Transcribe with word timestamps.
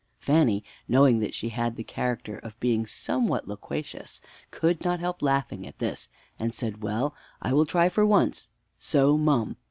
Fanny, 0.17 0.63
knowing 0.87 1.19
that 1.19 1.35
she 1.35 1.49
had 1.49 1.75
the 1.75 1.83
character 1.83 2.39
of 2.39 2.59
being 2.59 2.87
somewhat 2.87 3.47
loquacious, 3.47 4.19
could 4.49 4.83
not 4.83 4.99
help 4.99 5.21
laughing 5.21 5.67
at 5.67 5.77
this, 5.77 6.09
and 6.39 6.55
said, 6.55 6.81
"Well, 6.81 7.13
I 7.39 7.53
will 7.53 7.67
try 7.67 7.87
for 7.87 8.03
once; 8.03 8.49
so, 8.79 9.15
mum! 9.15 9.57